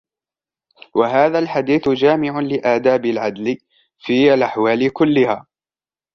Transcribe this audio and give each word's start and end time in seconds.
وَهَذَا 0.95 1.39
الْحَدِيثُ 1.39 1.89
جَامِعٌ 1.89 2.39
لِآدَابِ 2.39 3.05
الْعَدْلِ 3.05 3.57
فِي 3.99 4.33
الْأَحْوَالِ 4.33 4.89
كُلِّهَا 4.93 5.45